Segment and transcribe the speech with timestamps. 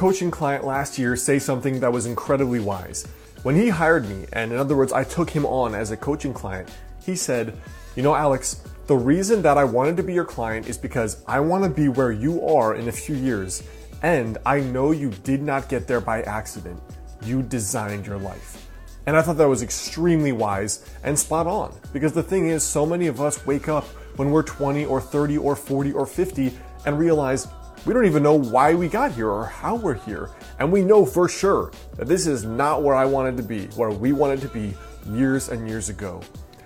[0.00, 3.06] coaching client last year say something that was incredibly wise.
[3.42, 6.32] When he hired me, and in other words, I took him on as a coaching
[6.32, 6.70] client,
[7.04, 7.54] he said,
[7.96, 11.40] You know, Alex, the reason that I wanted to be your client is because I
[11.40, 13.62] want to be where you are in a few years,
[14.02, 16.80] and I know you did not get there by accident.
[17.22, 18.66] You designed your life.
[19.04, 22.86] And I thought that was extremely wise and spot on because the thing is, so
[22.86, 23.84] many of us wake up
[24.16, 26.56] when we're 20 or 30 or 40 or 50
[26.86, 27.48] and realize
[27.86, 30.30] we don't even know why we got here or how we're here.
[30.58, 33.90] And we know for sure that this is not where I wanted to be, where
[33.90, 34.74] we wanted to be
[35.10, 36.20] years and years ago.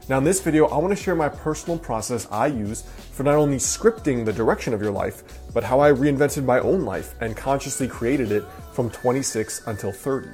[0.09, 2.83] Now, in this video, I want to share my personal process I use
[3.13, 5.23] for not only scripting the direction of your life,
[5.55, 10.29] but how I reinvented my own life and consciously created it from 26 until 30.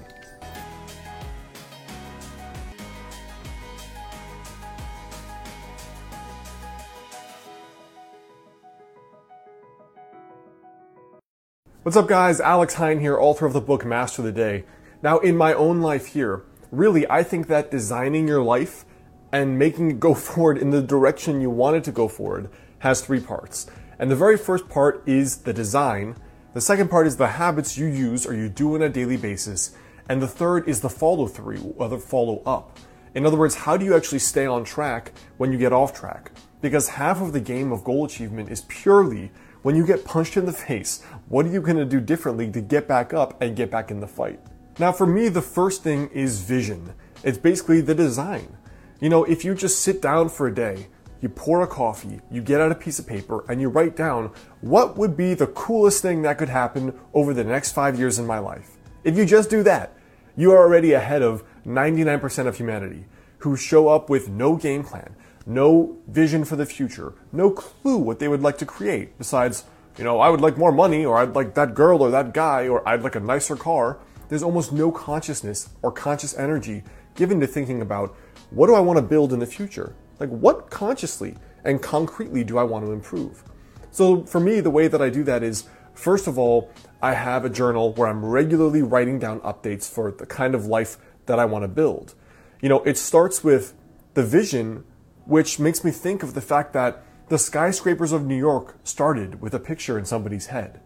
[11.83, 12.41] What's up, guys?
[12.41, 14.67] Alex Heyne here, author of the book Master of the Day.
[15.03, 18.85] Now, in my own life here, really, I think that designing your life
[19.33, 22.51] and making it go forward in the direction you want it to go forward
[22.81, 23.67] has three parts.
[23.99, 26.17] And the very first part is the design.
[26.53, 29.75] The second part is the habits you use or you do on a daily basis.
[30.07, 32.79] And the third is the follow through or the follow up.
[33.15, 36.33] In other words, how do you actually stay on track when you get off track?
[36.61, 40.47] Because half of the game of goal achievement is purely when you get punched in
[40.47, 43.71] the face, what are you going to do differently to get back up and get
[43.71, 44.41] back in the fight?
[44.79, 46.95] Now, for me, the first thing is vision.
[47.23, 48.57] It's basically the design.
[49.01, 50.87] You know, if you just sit down for a day,
[51.21, 54.31] you pour a coffee, you get out a piece of paper, and you write down
[54.63, 58.27] what would be the coolest thing that could happen over the next five years in
[58.27, 58.79] my life.
[59.05, 59.95] If you just do that,
[60.37, 63.05] you are already ahead of 99% of humanity
[63.39, 65.15] who show up with no game plan,
[65.47, 69.65] no vision for the future, no clue what they would like to create besides,
[69.97, 72.69] you know, I would like more money, or I'd like that girl or that guy,
[72.69, 73.99] or I'd like a nicer car.
[74.29, 76.85] There's almost no consciousness or conscious energy
[77.15, 78.15] given to thinking about
[78.51, 79.95] what do I want to build in the future?
[80.19, 83.43] Like, what consciously and concretely do I want to improve?
[83.91, 86.71] So, for me, the way that I do that is first of all,
[87.03, 90.99] I have a journal where I'm regularly writing down updates for the kind of life
[91.27, 92.15] that I want to build.
[92.61, 93.75] You know, it starts with
[94.15, 94.85] the vision
[95.31, 99.55] which makes me think of the fact that the skyscrapers of New York started with
[99.55, 100.81] a picture in somebody's head.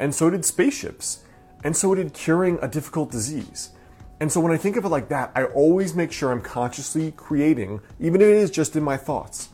[0.00, 1.22] And so did spaceships.
[1.62, 3.70] And so did curing a difficult disease.
[4.18, 7.12] And so when I think of it like that, I always make sure I'm consciously
[7.12, 9.50] creating, even if it is just in my thoughts,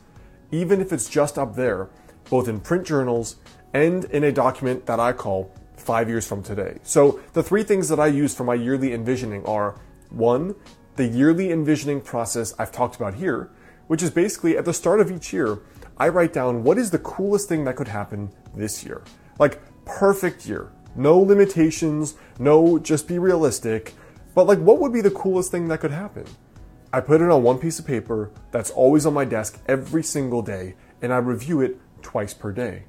[0.50, 1.90] even if it's just up there,
[2.30, 3.36] both in print journals
[3.74, 6.78] and in a document that I call five years from today.
[6.82, 9.78] So the three things that I use for my yearly envisioning are
[10.08, 10.54] one,
[10.96, 13.50] the yearly envisioning process I've talked about here,
[13.90, 15.58] which is basically at the start of each year,
[15.98, 19.02] I write down what is the coolest thing that could happen this year.
[19.40, 20.70] Like, perfect year.
[20.94, 23.94] No limitations, no just be realistic.
[24.32, 26.24] But, like, what would be the coolest thing that could happen?
[26.92, 30.42] I put it on one piece of paper that's always on my desk every single
[30.42, 32.84] day, and I review it twice per day.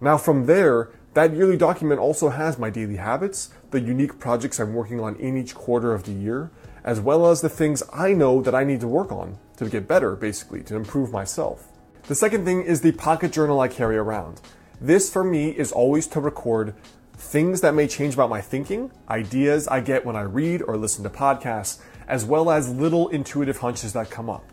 [0.00, 4.72] Now, from there, that yearly document also has my daily habits, the unique projects I'm
[4.72, 6.50] working on in each quarter of the year,
[6.88, 9.86] as well as the things I know that I need to work on to get
[9.86, 11.68] better, basically, to improve myself.
[12.04, 14.40] The second thing is the pocket journal I carry around.
[14.80, 16.74] This for me is always to record
[17.12, 21.04] things that may change about my thinking, ideas I get when I read or listen
[21.04, 24.50] to podcasts, as well as little intuitive hunches that come up.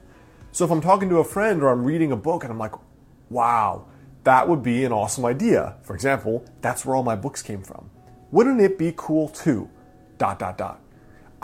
[0.52, 2.76] So if I'm talking to a friend or I'm reading a book and I'm like,
[3.30, 3.88] wow,
[4.26, 5.78] that would be an awesome idea.
[5.84, 7.90] For example, that's where all my books came from.
[8.32, 9.70] Wouldn't it be cool too?
[10.18, 10.82] Dot, dot, dot.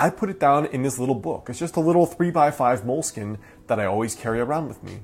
[0.01, 1.45] I put it down in this little book.
[1.47, 5.01] It's just a little 3x5 Moleskine that I always carry around with me.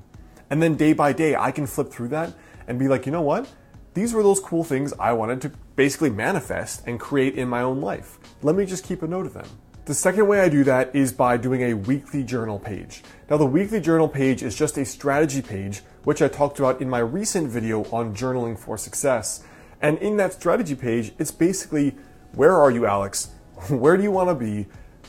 [0.50, 2.34] And then day by day, I can flip through that
[2.66, 3.48] and be like, you know what?
[3.94, 7.80] These were those cool things I wanted to basically manifest and create in my own
[7.80, 8.18] life.
[8.42, 9.46] Let me just keep a note of them.
[9.84, 13.04] The second way I do that is by doing a weekly journal page.
[13.30, 16.90] Now, the weekly journal page is just a strategy page, which I talked about in
[16.90, 19.44] my recent video on journaling for success.
[19.80, 21.94] And in that strategy page, it's basically
[22.32, 23.30] where are you, Alex?
[23.68, 24.66] Where do you want to be?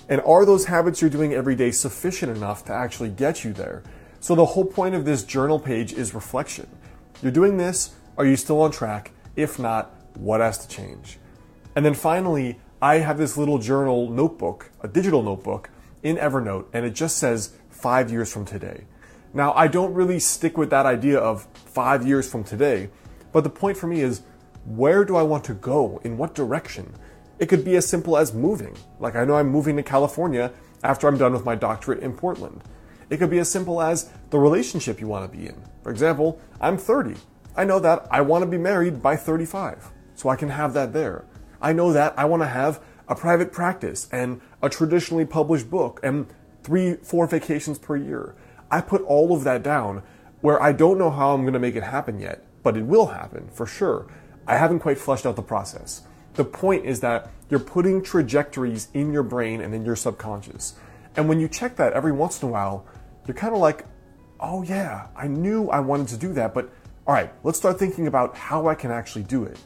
[0.10, 3.84] And are those habits you're doing every day sufficient enough to actually get you there?
[4.20, 6.68] So, the whole point of this journal page is reflection.
[7.22, 9.12] You're doing this, are you still on track?
[9.36, 11.20] If not, what has to change?
[11.76, 15.70] And then finally, I have this little journal notebook, a digital notebook
[16.02, 18.86] in Evernote, and it just says five years from today.
[19.34, 22.90] Now, I don't really stick with that idea of five years from today,
[23.32, 24.24] but the point for me is
[24.66, 26.02] where do I want to go?
[26.04, 26.94] In what direction?
[27.40, 28.76] It could be as simple as moving.
[29.00, 30.52] Like I know I'm moving to California
[30.84, 32.62] after I'm done with my doctorate in Portland.
[33.10, 35.56] It could be as simple as the relationship you want to be in.
[35.82, 37.16] For example, I'm 30.
[37.56, 40.94] I know that I want to be married by 35, so I can have that
[40.94, 41.26] there.
[41.62, 46.00] I know that I want to have a private practice and a traditionally published book
[46.04, 46.28] and
[46.64, 48.36] three, four vacations per year.
[48.70, 50.04] I put all of that down
[50.42, 53.08] where I don't know how I'm going to make it happen yet, but it will
[53.08, 54.08] happen for sure.
[54.46, 56.04] I haven't quite fleshed out the process.
[56.36, 60.76] The point is that you're putting trajectories in your brain and in your subconscious.
[61.16, 62.86] And when you check that every once in a while,
[63.26, 63.86] you're kind of like,
[64.40, 66.70] oh yeah, I knew I wanted to do that, but
[67.08, 69.60] all right, let's start thinking about how I can actually do it.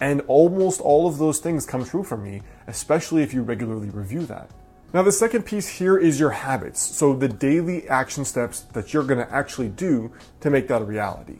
[0.00, 4.26] And almost all of those things come true for me, especially if you regularly review
[4.26, 4.50] that.
[4.92, 6.80] Now, the second piece here is your habits.
[6.80, 10.84] So, the daily action steps that you're going to actually do to make that a
[10.84, 11.38] reality.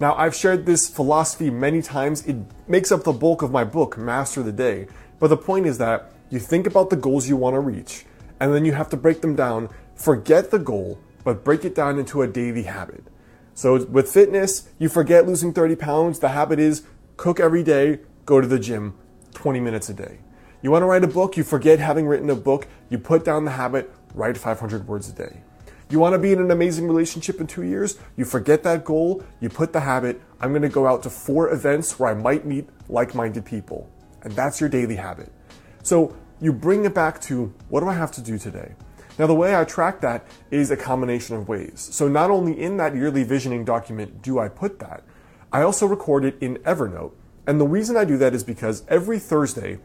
[0.00, 2.26] Now, I've shared this philosophy many times.
[2.26, 2.36] It
[2.66, 4.88] makes up the bulk of my book, Master the Day.
[5.20, 8.04] But the point is that you think about the goals you want to reach,
[8.40, 9.68] and then you have to break them down.
[9.94, 13.04] Forget the goal, but break it down into a daily habit.
[13.54, 16.18] So, with fitness, you forget losing 30 pounds.
[16.18, 16.82] The habit is
[17.16, 18.94] cook every day, go to the gym
[19.34, 20.18] 20 minutes a day.
[20.60, 23.44] You want to write a book, you forget having written a book, you put down
[23.44, 25.42] the habit, write 500 words a day.
[25.90, 29.22] You want to be in an amazing relationship in two years, you forget that goal,
[29.40, 32.46] you put the habit, I'm going to go out to four events where I might
[32.46, 33.90] meet like minded people.
[34.22, 35.30] And that's your daily habit.
[35.82, 38.74] So you bring it back to what do I have to do today?
[39.18, 41.88] Now, the way I track that is a combination of ways.
[41.92, 45.04] So, not only in that yearly visioning document do I put that,
[45.52, 47.12] I also record it in Evernote.
[47.46, 49.78] And the reason I do that is because every Thursday,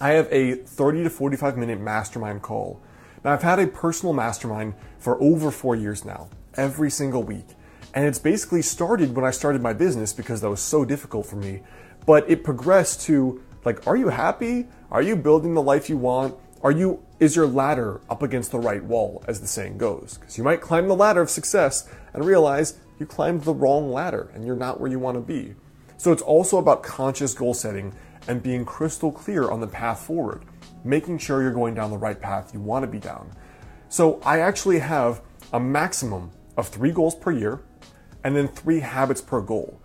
[0.00, 2.82] I have a 30 to 45 minute mastermind call.
[3.26, 7.46] Now, I've had a personal mastermind for over four years now, every single week.
[7.92, 11.34] And it's basically started when I started my business because that was so difficult for
[11.34, 11.62] me.
[12.06, 14.68] But it progressed to like, are you happy?
[14.92, 16.36] Are you building the life you want?
[16.62, 20.18] Are you is your ladder up against the right wall, as the saying goes?
[20.18, 24.30] Because you might climb the ladder of success and realize you climbed the wrong ladder
[24.34, 25.56] and you're not where you want to be.
[25.96, 27.92] So it's also about conscious goal setting
[28.28, 30.44] and being crystal clear on the path forward,
[30.86, 33.30] making sure you're going down the right path you want to be down.
[33.88, 35.22] So I actually have
[35.52, 37.60] a maximum of three goals per year
[38.24, 39.80] and then three habits per goal.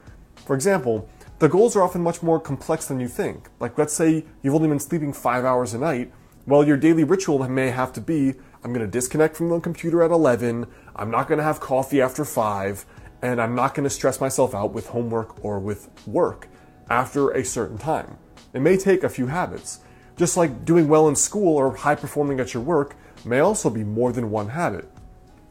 [0.45, 1.09] For example,
[1.39, 3.49] the goals are often much more complex than you think.
[3.59, 6.11] Like, let's say you've only been sleeping five hours a night.
[6.47, 10.03] Well, your daily ritual may have to be I'm going to disconnect from the computer
[10.03, 12.85] at 11, I'm not going to have coffee after 5,
[13.23, 16.47] and I'm not going to stress myself out with homework or with work
[16.89, 18.17] after a certain time.
[18.53, 19.79] It may take a few habits.
[20.17, 23.83] Just like doing well in school or high performing at your work may also be
[23.83, 24.89] more than one habit.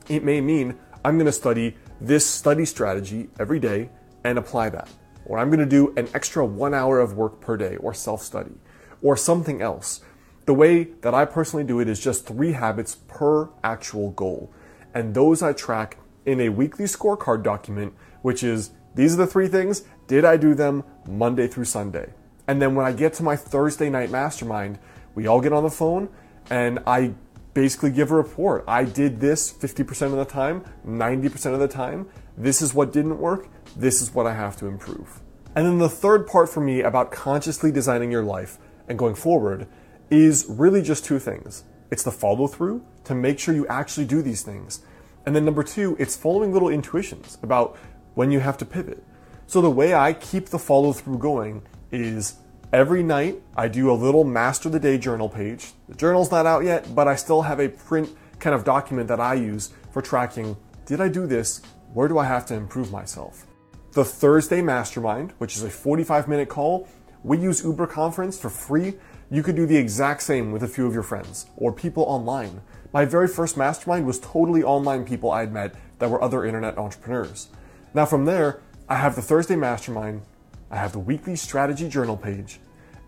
[0.09, 3.91] It may mean I'm going to study this study strategy every day
[4.25, 4.89] and apply that.
[5.27, 8.23] Or I'm going to do an extra one hour of work per day or self
[8.23, 8.55] study
[9.03, 10.01] or something else.
[10.47, 14.53] The way that I personally do it is just three habits per actual goal.
[14.95, 19.49] And those I track in a weekly scorecard document, which is these are the three
[19.49, 19.85] things.
[20.07, 22.13] Did I do them Monday through Sunday?
[22.49, 24.79] And then when I get to my Thursday night mastermind,
[25.15, 26.09] we all get on the phone
[26.51, 27.15] and I
[27.55, 28.65] basically give a report.
[28.67, 32.09] I did this 50% of the time, 90% of the time.
[32.37, 33.49] This is what didn't work.
[33.77, 35.21] This is what I have to improve.
[35.55, 38.59] And then the third part for me about consciously designing your life
[38.89, 39.67] and going forward
[40.11, 41.65] is really just two things.
[41.91, 44.83] It's the follow through to make sure you actually do these things.
[45.27, 47.77] And then number two, it's following little intuitions about
[48.15, 49.03] when you have to pivot.
[49.47, 52.35] So the way I keep the follow through going is
[52.73, 55.73] every night I do a little master the day journal page.
[55.89, 59.21] The journal's not out yet, but I still have a print kind of document that
[59.21, 60.57] I use for tracking
[60.91, 61.63] did I do this?
[61.95, 63.47] Where do I have to improve myself?
[63.93, 66.89] The Thursday mastermind, which is a 45 minute call,
[67.23, 68.95] we use Uber Conference for free.
[69.31, 72.61] You could do the exact same with a few of your friends or people online.
[72.93, 77.51] My very first mastermind was totally online people I'd met that were other internet entrepreneurs.
[77.95, 80.23] Now, from there, I have the Thursday mastermind,
[80.71, 82.61] I have the weekly strategy journal page,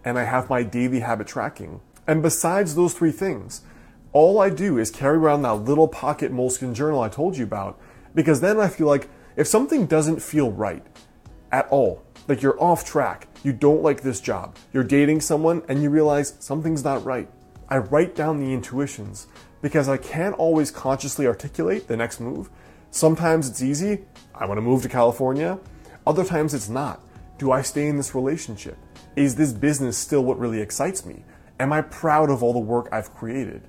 [0.05, 1.81] and I have my daily habit tracking.
[2.07, 3.63] And besides those three things,
[4.13, 7.81] all I do is carry around that little pocket Moleskine journal I told you about,
[8.15, 10.85] because then I feel like if something doesn't feel right
[11.53, 15.83] at all, like you're off track, you don't like this job, you're dating someone and
[15.83, 17.31] you realize something's not right,
[17.69, 19.29] I write down the intuitions
[19.63, 22.51] because I can't always consciously articulate the next move.
[22.91, 24.01] Sometimes it's easy,
[24.35, 25.59] I want to move to California.
[26.07, 27.01] Other times it's not.
[27.39, 28.77] Do I stay in this relationship?
[29.17, 31.25] Is this business still what really excites me?
[31.59, 33.63] Am I proud of all the work I've created?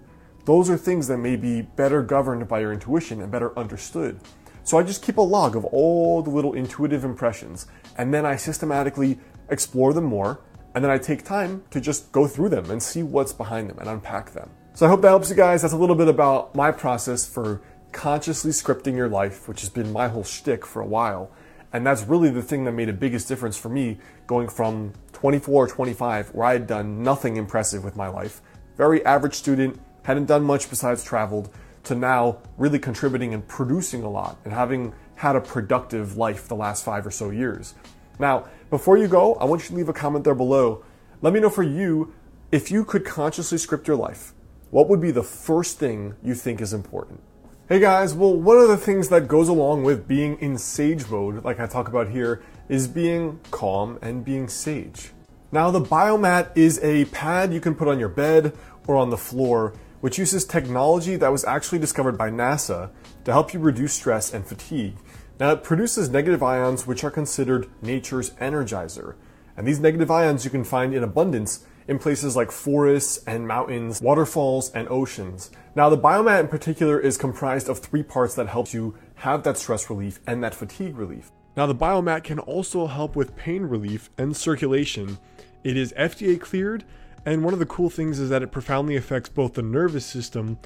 [0.45, 4.19] Those are things that may be better governed by your intuition and better understood.
[4.63, 7.67] So I just keep a log of all the little intuitive impressions,
[7.97, 10.41] and then I systematically explore them more,
[10.75, 13.79] and then I take time to just go through them and see what's behind them
[13.79, 14.49] and unpack them.
[14.73, 15.61] So I hope that helps you guys.
[15.61, 19.91] That's a little bit about my process for consciously scripting your life, which has been
[19.91, 21.31] my whole shtick for a while.
[21.73, 25.65] And that's really the thing that made a biggest difference for me going from 24
[25.65, 28.41] or 25, where I had done nothing impressive with my life,
[28.77, 31.49] very average student, hadn't done much besides traveled,
[31.85, 36.55] to now really contributing and producing a lot and having had a productive life the
[36.55, 37.73] last five or so years.
[38.19, 40.83] Now, before you go, I want you to leave a comment there below.
[41.21, 42.13] Let me know for you
[42.51, 44.33] if you could consciously script your life,
[44.69, 47.21] what would be the first thing you think is important?
[47.69, 51.45] Hey guys, well, one of the things that goes along with being in sage mode,
[51.45, 55.11] like I talk about here, is being calm and being sage.
[55.49, 58.51] Now, the biomat is a pad you can put on your bed
[58.85, 62.89] or on the floor, which uses technology that was actually discovered by NASA
[63.23, 64.97] to help you reduce stress and fatigue.
[65.39, 69.15] Now, it produces negative ions, which are considered nature's energizer.
[69.55, 74.01] And these negative ions you can find in abundance in places like forests and mountains,
[74.01, 75.51] waterfalls, and oceans.
[75.75, 79.57] Now, the biomat in particular is comprised of three parts that help you have that
[79.57, 81.31] stress relief and that fatigue relief.
[81.55, 85.17] Now, the biomat can also help with pain relief and circulation.
[85.63, 86.83] It is FDA cleared,
[87.25, 90.57] and one of the cool things is that it profoundly affects both the nervous system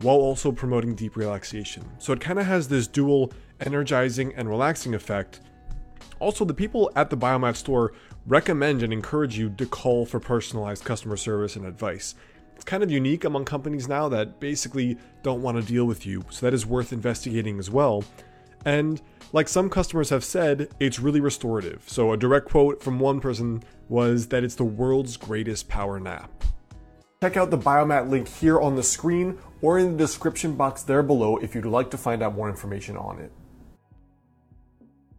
[0.00, 1.84] while also promoting deep relaxation.
[1.98, 5.40] So it kind of has this dual energizing and relaxing effect.
[6.18, 7.92] Also, the people at the Biomat store
[8.26, 12.14] recommend and encourage you to call for personalized customer service and advice.
[12.54, 16.24] It's kind of unique among companies now that basically don't want to deal with you,
[16.30, 18.04] so that is worth investigating as well.
[18.64, 19.00] And
[19.32, 21.84] like some customers have said, it's really restorative.
[21.86, 26.30] So, a direct quote from one person was that it's the world's greatest power nap.
[27.22, 31.02] Check out the Biomat link here on the screen or in the description box there
[31.02, 33.32] below if you'd like to find out more information on it.